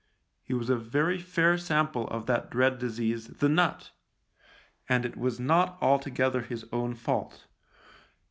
[0.41, 3.91] He was a very fair sample of that dread disease," the Nut,"
[4.89, 7.45] and it was not altogether his own fault.